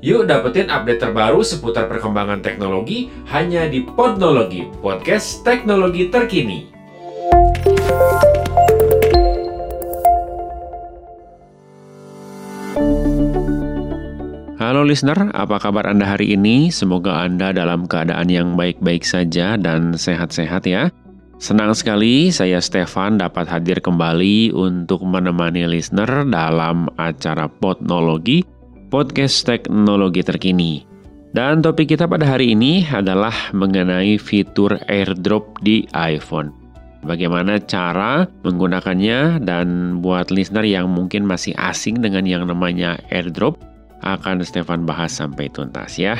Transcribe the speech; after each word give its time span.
Yuk 0.00 0.24
dapetin 0.24 0.72
update 0.72 0.96
terbaru 0.96 1.44
seputar 1.44 1.84
perkembangan 1.84 2.40
teknologi 2.40 3.12
hanya 3.28 3.68
di 3.68 3.84
Podnologi, 3.84 4.64
podcast 4.80 5.44
teknologi 5.44 6.08
terkini. 6.08 6.72
Halo 14.56 14.88
listener, 14.88 15.36
apa 15.36 15.60
kabar 15.60 15.84
Anda 15.84 16.16
hari 16.16 16.32
ini? 16.32 16.72
Semoga 16.72 17.20
Anda 17.20 17.52
dalam 17.52 17.84
keadaan 17.84 18.32
yang 18.32 18.56
baik-baik 18.56 19.04
saja 19.04 19.60
dan 19.60 19.92
sehat-sehat 19.92 20.64
ya. 20.64 20.88
Senang 21.36 21.76
sekali 21.76 22.32
saya 22.32 22.56
Stefan 22.64 23.20
dapat 23.20 23.44
hadir 23.52 23.84
kembali 23.84 24.56
untuk 24.56 25.04
menemani 25.04 25.68
listener 25.68 26.24
dalam 26.24 26.88
acara 26.96 27.52
Podnologi 27.52 28.59
podcast 28.90 29.46
teknologi 29.46 30.20
terkini. 30.20 30.84
Dan 31.30 31.62
topik 31.62 31.94
kita 31.94 32.10
pada 32.10 32.26
hari 32.26 32.58
ini 32.58 32.82
adalah 32.90 33.32
mengenai 33.54 34.18
fitur 34.18 34.74
AirDrop 34.90 35.62
di 35.62 35.86
iPhone. 35.94 36.50
Bagaimana 37.06 37.62
cara 37.62 38.26
menggunakannya 38.42 39.40
dan 39.46 39.98
buat 40.02 40.28
listener 40.34 40.66
yang 40.66 40.90
mungkin 40.90 41.24
masih 41.24 41.54
asing 41.56 42.02
dengan 42.02 42.26
yang 42.26 42.44
namanya 42.44 42.98
AirDrop 43.14 43.56
akan 44.02 44.42
Stefan 44.44 44.84
bahas 44.84 45.14
sampai 45.14 45.48
tuntas 45.48 45.96
ya. 45.96 46.18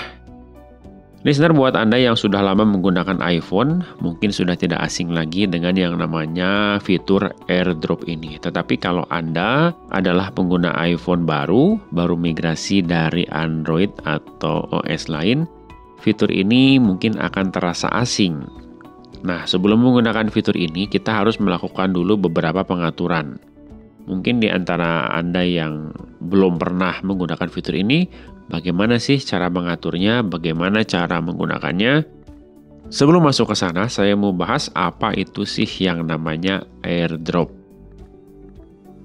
Listener 1.20 1.52
buat 1.52 1.76
Anda 1.76 2.00
yang 2.00 2.16
sudah 2.16 2.40
lama 2.40 2.64
menggunakan 2.64 3.20
iPhone, 3.20 3.84
mungkin 4.00 4.32
sudah 4.32 4.56
tidak 4.56 4.80
asing 4.80 5.12
lagi 5.12 5.44
dengan 5.44 5.76
yang 5.76 6.00
namanya 6.00 6.80
fitur 6.80 7.36
AirDrop 7.44 8.08
ini. 8.08 8.40
Tetapi 8.40 8.80
kalau 8.80 9.04
Anda 9.12 9.76
adalah 9.92 10.32
pengguna 10.32 10.72
iPhone 10.80 11.28
baru, 11.28 11.76
baru 11.92 12.16
migrasi 12.16 12.80
dari 12.80 13.28
Android 13.36 13.92
atau 14.08 14.64
OS 14.72 15.12
lain, 15.12 15.44
fitur 16.00 16.32
ini 16.32 16.80
mungkin 16.80 17.20
akan 17.20 17.52
terasa 17.52 17.92
asing. 17.92 18.40
Nah, 19.20 19.44
sebelum 19.44 19.84
menggunakan 19.84 20.32
fitur 20.32 20.56
ini, 20.56 20.88
kita 20.88 21.20
harus 21.20 21.36
melakukan 21.36 21.92
dulu 21.92 22.16
beberapa 22.16 22.64
pengaturan. 22.64 23.36
Mungkin 24.10 24.42
di 24.42 24.50
antara 24.50 25.06
Anda 25.14 25.46
yang 25.46 25.94
belum 26.18 26.58
pernah 26.58 26.98
menggunakan 27.06 27.46
fitur 27.46 27.78
ini, 27.78 28.10
Bagaimana 28.50 28.98
sih 28.98 29.22
cara 29.22 29.46
mengaturnya? 29.46 30.26
Bagaimana 30.26 30.82
cara 30.82 31.22
menggunakannya? 31.22 32.02
Sebelum 32.90 33.22
masuk 33.22 33.54
ke 33.54 33.56
sana, 33.56 33.86
saya 33.86 34.18
mau 34.18 34.34
bahas 34.34 34.66
apa 34.74 35.14
itu 35.14 35.46
sih 35.46 35.70
yang 35.78 36.02
namanya 36.02 36.66
airdrop. 36.82 37.54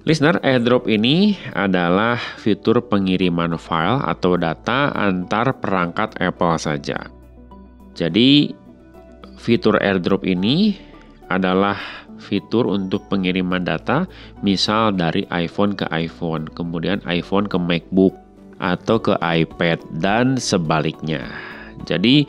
Listener, 0.10 0.42
airdrop 0.42 0.90
ini 0.90 1.38
adalah 1.54 2.18
fitur 2.42 2.82
pengiriman 2.90 3.54
file 3.62 4.02
atau 4.02 4.34
data 4.34 4.90
antar 4.98 5.62
perangkat 5.62 6.18
Apple 6.18 6.58
saja. 6.58 7.06
Jadi, 7.94 8.50
fitur 9.38 9.78
airdrop 9.78 10.26
ini 10.26 10.74
adalah 11.30 11.78
fitur 12.20 12.68
untuk 12.70 13.06
pengiriman 13.12 13.64
data, 13.64 14.10
misal 14.42 14.96
dari 14.96 15.28
iPhone 15.32 15.76
ke 15.76 15.88
iPhone, 15.92 16.50
kemudian 16.52 17.04
iPhone 17.06 17.48
ke 17.48 17.58
MacBook, 17.60 18.16
atau 18.60 18.98
ke 19.00 19.14
iPad 19.20 19.84
dan 20.00 20.40
sebaliknya. 20.40 21.28
Jadi 21.84 22.24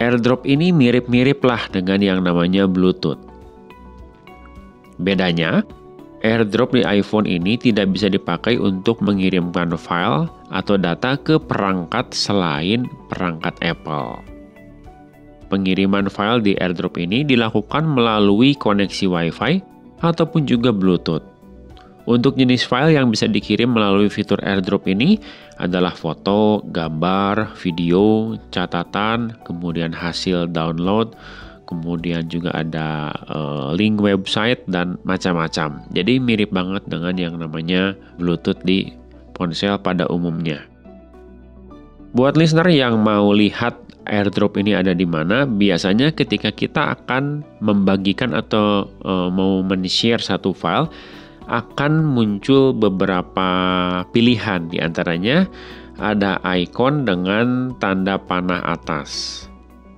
AirDrop 0.00 0.48
ini 0.48 0.72
mirip-mirip 0.72 1.44
lah 1.44 1.68
dengan 1.68 2.00
yang 2.00 2.24
namanya 2.24 2.64
Bluetooth. 2.64 3.20
Bedanya, 4.96 5.60
AirDrop 6.20 6.76
di 6.76 6.84
iPhone 6.84 7.24
ini 7.24 7.56
tidak 7.56 7.92
bisa 7.96 8.08
dipakai 8.08 8.60
untuk 8.60 9.00
mengirimkan 9.00 9.72
file 9.76 10.28
atau 10.52 10.76
data 10.76 11.16
ke 11.16 11.36
perangkat 11.40 12.12
selain 12.12 12.88
perangkat 13.08 13.56
Apple. 13.64 14.39
Pengiriman 15.50 16.06
file 16.06 16.40
di 16.46 16.52
AirDrop 16.54 16.94
ini 17.02 17.26
dilakukan 17.26 17.82
melalui 17.82 18.54
koneksi 18.54 19.10
Wi-Fi 19.10 19.52
ataupun 19.98 20.46
juga 20.46 20.70
Bluetooth. 20.70 21.26
Untuk 22.06 22.38
jenis 22.38 22.64
file 22.64 22.94
yang 22.96 23.10
bisa 23.10 23.26
dikirim 23.26 23.74
melalui 23.74 24.06
fitur 24.06 24.38
AirDrop 24.40 24.86
ini 24.86 25.18
adalah 25.58 25.92
foto, 25.92 26.64
gambar, 26.70 27.58
video, 27.58 28.38
catatan, 28.54 29.36
kemudian 29.42 29.92
hasil 29.92 30.48
download, 30.54 31.18
kemudian 31.68 32.30
juga 32.30 32.54
ada 32.54 33.10
uh, 33.28 33.74
link 33.74 33.98
website 33.98 34.62
dan 34.70 34.96
macam-macam. 35.02 35.82
Jadi 35.92 36.18
mirip 36.22 36.50
banget 36.54 36.86
dengan 36.86 37.14
yang 37.18 37.34
namanya 37.36 37.98
Bluetooth 38.16 38.62
di 38.62 38.90
ponsel 39.34 39.76
pada 39.82 40.06
umumnya. 40.08 40.69
Buat 42.10 42.34
listener 42.34 42.66
yang 42.74 43.06
mau 43.06 43.30
lihat 43.30 43.78
airdrop 44.10 44.58
ini 44.58 44.74
ada 44.74 44.90
di 44.90 45.06
mana, 45.06 45.46
biasanya 45.46 46.10
ketika 46.10 46.50
kita 46.50 46.98
akan 46.98 47.46
membagikan 47.62 48.34
atau 48.34 48.90
uh, 49.06 49.30
mau 49.30 49.62
men-share 49.62 50.18
satu 50.18 50.50
file, 50.50 50.90
akan 51.46 52.02
muncul 52.02 52.74
beberapa 52.74 53.46
pilihan 54.10 54.66
di 54.66 54.82
antaranya 54.82 55.46
ada 56.02 56.42
ikon 56.42 57.06
dengan 57.06 57.78
tanda 57.78 58.18
panah 58.18 58.58
atas. 58.66 59.46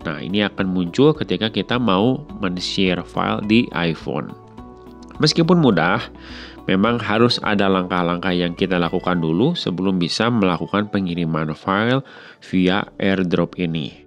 Nah, 0.05 0.21
ini 0.21 0.45
akan 0.45 0.69
muncul 0.69 1.17
ketika 1.17 1.49
kita 1.49 1.81
mau 1.81 2.29
men-share 2.45 3.01
file 3.09 3.41
di 3.49 3.73
iPhone. 3.73 4.37
Meskipun 5.17 5.65
mudah, 5.65 6.13
memang 6.71 6.99
harus 7.03 7.43
ada 7.43 7.67
langkah-langkah 7.67 8.31
yang 8.31 8.55
kita 8.55 8.79
lakukan 8.79 9.19
dulu 9.19 9.55
sebelum 9.59 9.99
bisa 9.99 10.31
melakukan 10.31 10.89
pengiriman 10.91 11.55
file 11.57 12.03
via 12.45 12.87
AirDrop 13.03 13.59
ini. 13.59 14.03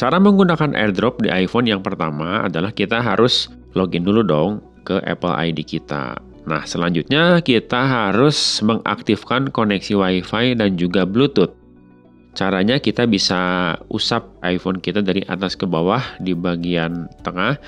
Cara 0.00 0.16
menggunakan 0.16 0.72
AirDrop 0.72 1.20
di 1.20 1.28
iPhone 1.28 1.68
yang 1.68 1.84
pertama 1.84 2.48
adalah 2.48 2.72
kita 2.72 3.04
harus 3.04 3.52
login 3.76 4.00
dulu 4.00 4.24
dong 4.24 4.64
ke 4.82 4.96
Apple 5.04 5.36
ID 5.36 5.60
kita. 5.62 6.16
Nah, 6.48 6.64
selanjutnya 6.64 7.44
kita 7.44 7.84
harus 7.84 8.64
mengaktifkan 8.64 9.52
koneksi 9.52 9.94
WiFi 10.00 10.56
dan 10.56 10.80
juga 10.80 11.04
Bluetooth. 11.04 11.52
Caranya 12.32 12.80
kita 12.80 13.04
bisa 13.10 13.74
usap 13.90 14.30
iPhone 14.40 14.80
kita 14.80 15.02
dari 15.04 15.20
atas 15.26 15.58
ke 15.58 15.66
bawah 15.66 16.00
di 16.22 16.32
bagian 16.32 17.10
tengah, 17.26 17.58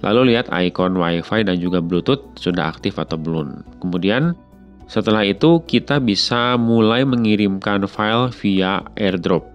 lalu 0.00 0.34
lihat 0.34 0.48
ikon 0.48 0.96
WiFi 0.96 1.44
dan 1.44 1.56
juga 1.60 1.80
Bluetooth 1.80 2.24
sudah 2.36 2.72
aktif 2.72 2.96
atau 2.96 3.20
belum. 3.20 3.64
Kemudian 3.80 4.36
setelah 4.90 5.22
itu 5.22 5.62
kita 5.70 6.02
bisa 6.02 6.58
mulai 6.58 7.06
mengirimkan 7.06 7.86
file 7.86 8.34
via 8.34 8.82
AirDrop. 8.98 9.46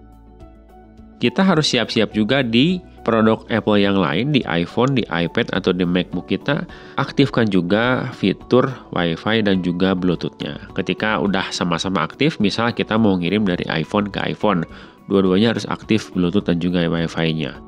Kita 1.16 1.44
harus 1.44 1.72
siap-siap 1.72 2.12
juga 2.12 2.44
di 2.44 2.80
produk 3.06 3.46
Apple 3.48 3.78
yang 3.78 3.96
lain 3.96 4.34
di 4.34 4.42
iPhone, 4.50 4.98
di 4.98 5.06
iPad, 5.06 5.54
atau 5.54 5.70
di 5.70 5.86
MacBook 5.86 6.26
kita, 6.26 6.66
aktifkan 6.98 7.46
juga 7.46 8.10
fitur 8.10 8.66
WiFi 8.92 9.46
dan 9.46 9.62
juga 9.62 9.94
Bluetooth-nya. 9.94 10.74
Ketika 10.74 11.22
udah 11.22 11.54
sama-sama 11.54 12.02
aktif, 12.02 12.36
misal 12.42 12.74
kita 12.74 12.98
mau 12.98 13.14
ngirim 13.14 13.46
dari 13.46 13.62
iPhone 13.70 14.10
ke 14.10 14.18
iPhone, 14.26 14.66
dua-duanya 15.06 15.54
harus 15.54 15.64
aktif 15.70 16.10
Bluetooth 16.12 16.50
dan 16.50 16.58
juga 16.58 16.82
WiFi-nya. 16.84 17.65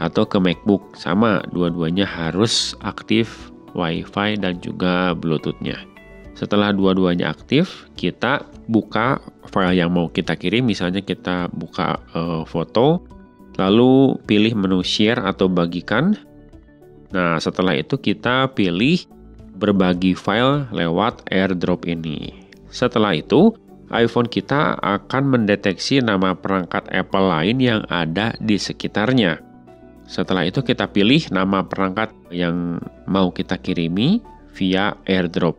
Atau 0.00 0.24
ke 0.24 0.40
MacBook, 0.40 0.96
sama, 0.96 1.44
dua-duanya 1.52 2.08
harus 2.08 2.72
aktif 2.80 3.52
WiFi 3.76 4.40
dan 4.40 4.58
juga 4.64 5.12
Bluetooth-nya. 5.12 5.76
Setelah 6.32 6.72
dua-duanya 6.72 7.36
aktif, 7.36 7.84
kita 8.00 8.42
buka 8.64 9.20
file 9.52 9.76
yang 9.76 9.92
mau 9.92 10.08
kita 10.08 10.34
kirim, 10.40 10.64
misalnya 10.64 11.04
kita 11.04 11.52
buka 11.52 12.00
uh, 12.16 12.48
foto, 12.48 13.04
Lalu 13.60 14.16
pilih 14.24 14.56
menu 14.56 14.80
share 14.80 15.20
atau 15.20 15.50
bagikan. 15.50 16.16
Nah, 17.12 17.36
setelah 17.36 17.76
itu 17.76 18.00
kita 18.00 18.48
pilih 18.56 19.04
berbagi 19.60 20.16
file 20.16 20.70
lewat 20.72 21.28
AirDrop 21.28 21.84
ini. 21.84 22.32
Setelah 22.72 23.18
itu, 23.18 23.52
iPhone 23.92 24.30
kita 24.30 24.80
akan 24.80 25.36
mendeteksi 25.36 26.00
nama 26.00 26.32
perangkat 26.32 26.88
Apple 26.88 27.26
lain 27.28 27.58
yang 27.60 27.82
ada 27.92 28.32
di 28.38 28.56
sekitarnya. 28.56 29.49
Setelah 30.10 30.50
itu 30.50 30.66
kita 30.66 30.90
pilih 30.90 31.22
nama 31.30 31.62
perangkat 31.62 32.10
yang 32.34 32.82
mau 33.06 33.30
kita 33.30 33.54
kirimi 33.62 34.18
via 34.58 34.98
AirDrop. 35.06 35.54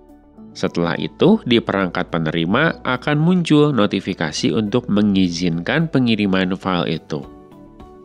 Setelah 0.51 0.99
itu, 0.99 1.39
di 1.47 1.63
perangkat 1.63 2.11
penerima 2.11 2.83
akan 2.83 3.15
muncul 3.15 3.71
notifikasi 3.71 4.51
untuk 4.51 4.91
mengizinkan 4.91 5.87
pengiriman 5.87 6.59
file 6.59 6.99
itu. 6.99 7.23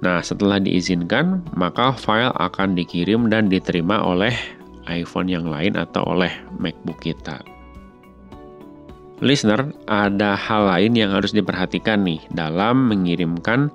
Nah, 0.06 0.22
setelah 0.22 0.62
diizinkan, 0.62 1.42
maka 1.58 1.90
file 1.98 2.30
akan 2.38 2.78
dikirim 2.78 3.26
dan 3.26 3.50
diterima 3.50 3.98
oleh 4.06 4.30
iPhone 4.86 5.26
yang 5.26 5.50
lain 5.50 5.74
atau 5.74 6.06
oleh 6.06 6.30
MacBook 6.62 7.02
kita. 7.02 7.42
Listener, 9.18 9.74
ada 9.90 10.38
hal 10.38 10.70
lain 10.70 10.92
yang 10.94 11.10
harus 11.10 11.34
diperhatikan 11.34 12.06
nih 12.06 12.22
dalam 12.30 12.86
mengirimkan 12.86 13.72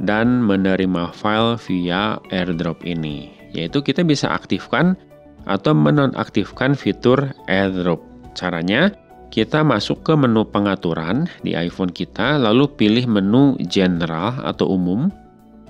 dan 0.00 0.40
menerima 0.40 1.12
file 1.12 1.60
via 1.68 2.16
AirDrop 2.32 2.80
ini, 2.88 3.30
yaitu 3.52 3.84
kita 3.84 4.00
bisa 4.00 4.32
aktifkan 4.32 4.96
atau 5.44 5.76
menonaktifkan 5.76 6.72
fitur 6.72 7.36
AirDrop. 7.48 8.00
Caranya, 8.32 8.92
kita 9.30 9.62
masuk 9.62 10.02
ke 10.02 10.12
menu 10.18 10.42
pengaturan 10.42 11.30
di 11.46 11.54
iPhone 11.54 11.94
kita, 11.94 12.34
lalu 12.34 12.66
pilih 12.66 13.06
menu 13.06 13.54
general 13.70 14.42
atau 14.42 14.74
umum, 14.74 15.06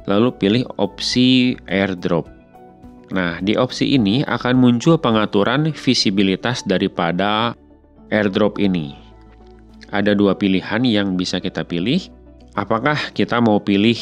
lalu 0.08 0.32
pilih 0.40 0.64
opsi 0.80 1.60
airdrop. 1.68 2.24
Nah, 3.12 3.42
di 3.44 3.58
opsi 3.60 3.98
ini 3.98 4.24
akan 4.24 4.56
muncul 4.56 4.96
pengaturan 4.96 5.76
visibilitas 5.76 6.64
daripada 6.64 7.52
airdrop 8.08 8.56
ini. 8.56 8.96
Ada 9.90 10.14
dua 10.14 10.38
pilihan 10.38 10.86
yang 10.86 11.18
bisa 11.18 11.42
kita 11.42 11.66
pilih. 11.66 12.00
Apakah 12.58 13.14
kita 13.14 13.38
mau 13.38 13.62
pilih 13.62 13.98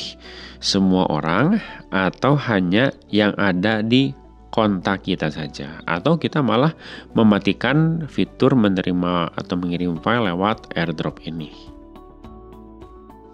semua 0.59 1.05
orang 1.13 1.61
atau 1.93 2.33
hanya 2.49 2.97
yang 3.13 3.37
ada 3.37 3.85
di 3.85 4.17
kontak 4.49 5.05
kita 5.05 5.29
saja? 5.29 5.85
Atau 5.85 6.17
kita 6.17 6.41
malah 6.41 6.73
mematikan 7.13 8.09
fitur 8.09 8.57
menerima 8.57 9.37
atau 9.37 9.55
mengirim 9.61 10.01
file 10.01 10.33
lewat 10.33 10.73
AirDrop 10.73 11.21
ini. 11.29 11.53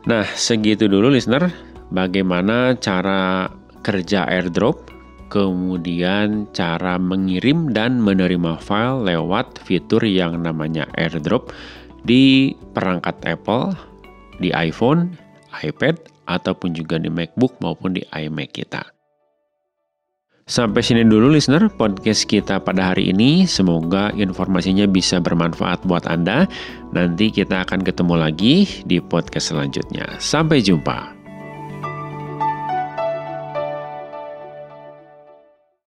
Nah, 0.04 0.26
segitu 0.34 0.90
dulu 0.90 1.14
listener, 1.14 1.48
bagaimana 1.94 2.76
cara 2.76 3.48
kerja 3.80 4.26
AirDrop, 4.26 4.90
kemudian 5.30 6.50
cara 6.52 6.98
mengirim 7.00 7.70
dan 7.72 8.02
menerima 8.02 8.60
file 8.60 9.06
lewat 9.06 9.62
fitur 9.62 10.02
yang 10.04 10.42
namanya 10.42 10.90
AirDrop 10.98 11.54
di 12.04 12.52
perangkat 12.76 13.16
Apple, 13.24 13.93
di 14.40 14.54
iPhone, 14.54 15.14
iPad, 15.62 15.98
ataupun 16.26 16.72
juga 16.72 16.96
di 16.96 17.12
MacBook 17.12 17.56
maupun 17.60 17.96
di 17.96 18.02
iMac 18.12 18.50
kita. 18.56 18.82
Sampai 20.44 20.84
sini 20.84 21.08
dulu 21.08 21.32
listener 21.32 21.72
podcast 21.72 22.28
kita 22.28 22.60
pada 22.60 22.92
hari 22.92 23.08
ini. 23.08 23.48
Semoga 23.48 24.12
informasinya 24.12 24.84
bisa 24.84 25.16
bermanfaat 25.16 25.88
buat 25.88 26.04
Anda. 26.04 26.44
Nanti 26.92 27.32
kita 27.32 27.64
akan 27.64 27.80
ketemu 27.80 28.14
lagi 28.20 28.68
di 28.84 29.00
podcast 29.00 29.56
selanjutnya. 29.56 30.04
Sampai 30.20 30.60
jumpa. 30.60 31.13